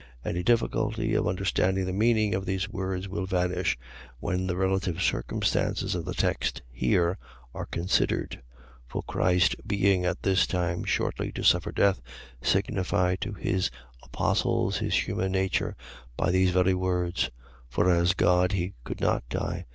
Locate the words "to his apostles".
13.21-14.79